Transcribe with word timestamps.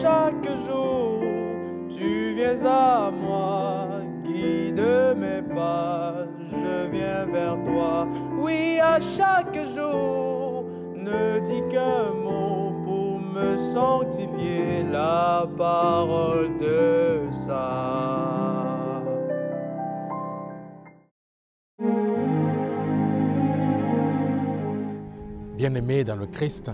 chaque 0.00 0.48
jour, 0.66 1.20
tu 1.90 2.34
viens 2.34 2.64
à 2.64 3.10
moi, 3.10 3.88
guide 4.24 4.82
mes 5.16 5.42
pas, 5.54 6.26
je 6.50 6.90
viens 6.90 7.26
vers 7.26 7.58
toi. 7.64 8.06
Oui, 8.38 8.78
à 8.82 8.98
chaque 8.98 9.58
jour, 9.76 10.64
ne 10.94 11.38
dis 11.40 11.62
qu'un 11.68 12.12
mot 12.14 12.72
pour 12.84 13.20
me 13.20 13.56
sanctifier 13.58 14.84
la 14.90 15.46
parole 15.56 16.56
de 16.58 17.30
ça. 17.30 19.02
Bien-aimé 25.56 26.04
dans 26.04 26.16
le 26.16 26.26
Christ, 26.26 26.70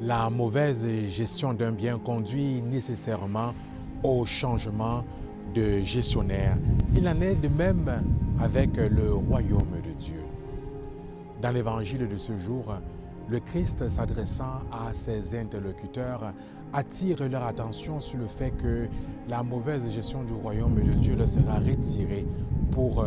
la 0.00 0.28
mauvaise 0.30 0.86
gestion 1.08 1.54
d'un 1.54 1.72
bien 1.72 1.98
conduit 1.98 2.60
nécessairement 2.62 3.54
au 4.02 4.24
changement 4.24 5.04
de 5.54 5.80
gestionnaire. 5.82 6.56
Il 6.94 7.08
en 7.08 7.20
est 7.20 7.34
de 7.36 7.48
même 7.48 8.02
avec 8.40 8.76
le 8.76 9.14
royaume 9.14 9.80
de 9.84 9.92
Dieu. 9.98 10.20
Dans 11.40 11.50
l'évangile 11.50 12.08
de 12.08 12.16
ce 12.16 12.36
jour, 12.36 12.74
le 13.28 13.40
Christ 13.40 13.88
s'adressant 13.88 14.60
à 14.70 14.92
ses 14.92 15.38
interlocuteurs 15.38 16.32
attire 16.72 17.28
leur 17.28 17.44
attention 17.44 18.00
sur 18.00 18.18
le 18.18 18.26
fait 18.26 18.50
que 18.50 18.88
la 19.28 19.42
mauvaise 19.42 19.90
gestion 19.90 20.24
du 20.24 20.34
royaume 20.34 20.74
de 20.74 20.92
Dieu 20.92 21.16
leur 21.16 21.28
sera 21.28 21.58
retirée 21.58 22.26
pour 22.70 23.06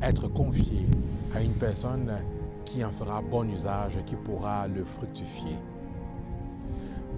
être 0.00 0.28
confiée 0.28 0.86
à 1.34 1.42
une 1.42 1.52
personne 1.52 2.10
qui 2.64 2.84
en 2.84 2.90
fera 2.90 3.20
bon 3.20 3.48
usage, 3.50 3.98
qui 4.06 4.16
pourra 4.16 4.66
le 4.68 4.84
fructifier. 4.84 5.56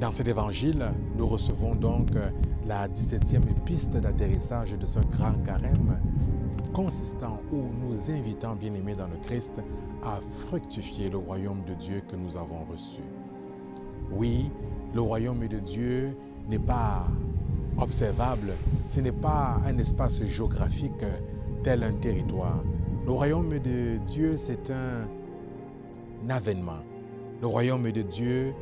Dans 0.01 0.10
cet 0.10 0.28
évangile, 0.28 0.84
nous 1.16 1.27
recevons 1.27 1.74
donc 1.74 2.10
la 2.66 2.88
17e 2.88 3.42
piste 3.64 3.96
d'atterrissage 3.96 4.73
de 4.73 4.87
ce 4.87 4.98
grand 5.16 5.35
carême 5.45 6.01
consistant 6.73 7.38
ou 7.52 7.65
nous 7.80 8.10
invitant, 8.10 8.57
bien-aimés 8.57 8.95
dans 8.95 9.07
le 9.07 9.16
Christ, 9.23 9.52
à 10.02 10.18
fructifier 10.46 11.10
le 11.10 11.18
royaume 11.18 11.63
de 11.65 11.74
Dieu 11.74 12.02
que 12.09 12.16
nous 12.16 12.37
avons 12.37 12.65
reçu. 12.70 13.02
Oui, 14.10 14.51
le 14.95 15.01
royaume 15.01 15.46
de 15.46 15.59
Dieu 15.59 16.16
n'est 16.48 16.59
pas 16.59 17.07
observable, 17.79 18.54
ce 18.85 19.01
n'est 19.01 19.13
pas 19.13 19.60
un 19.66 19.79
espace 19.79 20.24
géographique 20.24 21.04
tel 21.63 21.82
un 21.82 21.93
territoire. 21.93 22.63
Le 23.07 23.13
royaume 23.13 23.59
de 23.59 23.98
Dieu, 23.98 24.37
c'est 24.37 24.70
un 24.70 25.09
avènement. 26.29 26.82
Le 27.40 27.46
royaume 27.46 27.90
de 27.90 28.02
Dieu 28.02 28.54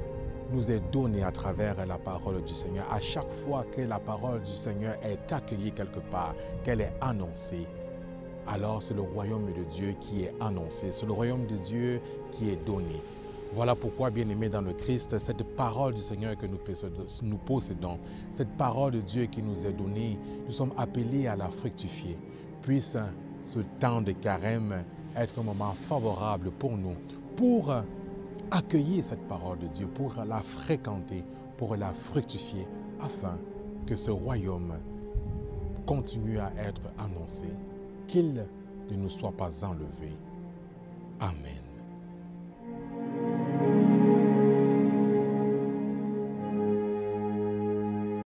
nous 0.53 0.71
est 0.71 0.81
donné 0.93 1.23
à 1.23 1.31
travers 1.31 1.87
la 1.87 1.99
parole 1.99 2.43
du 2.45 2.55
Seigneur. 2.55 2.87
À 2.93 3.01
chaque 3.01 3.31
fois 3.31 3.65
que 3.75 3.83
la 3.83 3.99
parole 3.99 4.43
du 4.43 4.51
Seigneur 4.51 4.97
est 5.03 5.33
accueillie 5.33 5.73
quelque 5.73 6.01
part, 6.11 6.35
qu'elle 6.65 6.81
est 6.81 6.93
annoncée, 7.01 7.67
alors 8.47 8.83
c'est 8.83 8.95
le 8.95 9.03
royaume 9.03 9.53
de 9.53 9.65
Dieu 9.65 9.95
qui 10.01 10.25
est 10.25 10.35
annoncé, 10.41 10.89
c'est 10.93 11.07
le 11.07 11.13
royaume 11.13 11.47
de 11.47 11.57
Dieu 11.57 12.01
qui 12.33 12.51
est 12.51 12.65
donné. 12.67 13.03
Voilà 13.53 13.75
pourquoi, 13.75 14.11
bien-aimés 14.11 14.49
dans 14.49 14.61
le 14.61 14.73
Christ, 14.73 15.19
cette 15.19 15.43
parole 15.57 15.95
du 15.95 16.01
Seigneur 16.01 16.37
que 16.37 16.47
nous 16.47 17.37
possédons, 17.37 17.99
cette 18.31 18.57
parole 18.57 18.93
de 18.93 19.01
Dieu 19.01 19.27
qui 19.27 19.43
nous 19.43 19.67
est 19.67 19.73
donnée, 19.73 20.19
nous 20.47 20.53
sommes 20.53 20.73
appelés 20.77 21.27
à 21.27 21.35
la 21.35 21.49
fructifier. 21.49 22.17
Puisse 22.63 22.97
ce 23.43 23.59
temps 23.81 24.03
de 24.03 24.13
carême 24.13 24.85
être 25.17 25.41
un 25.41 25.43
moment 25.43 25.75
favorable 25.89 26.53
pour 26.53 26.77
nous, 26.77 26.95
pour 27.37 27.75
accueillir 28.51 29.03
cette 29.03 29.27
parole 29.29 29.59
de 29.59 29.67
Dieu, 29.69 29.87
pour 29.87 30.15
la 30.27 30.43
fréquenter, 30.43 31.25
pour 31.57 31.77
la 31.77 31.93
fructifier, 31.93 32.67
afin 33.01 33.39
que 33.87 33.95
ce 33.95 34.11
royaume 34.11 34.75
continue 35.87 36.39
à 36.39 36.53
être 36.57 36.83
annoncé, 36.99 37.47
qu'il 38.07 38.35
ne 38.35 38.97
nous 38.97 39.09
soit 39.09 39.33
pas 39.33 39.65
enlevé. 39.65 40.17
Amen. 41.21 41.70